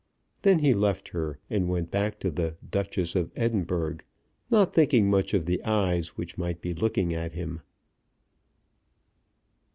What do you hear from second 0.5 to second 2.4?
he left her, and went back to